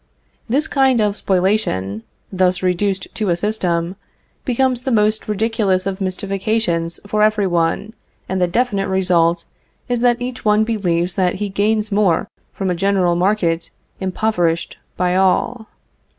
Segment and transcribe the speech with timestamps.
[0.49, 2.01] This kind of spoliation,
[2.31, 3.95] thus reduced to a system,
[4.45, 7.93] becomes then the most ridiculous of mystifications for every one,
[8.27, 9.45] and the definite result
[9.87, 13.69] is that each one believes that he gains more from a general market
[13.99, 15.67] impoverished by all.